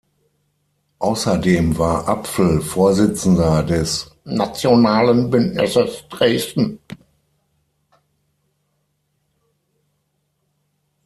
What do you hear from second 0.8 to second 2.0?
Außerdem